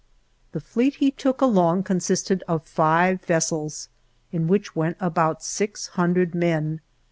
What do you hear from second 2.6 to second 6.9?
five vessels, in which went about 600 men.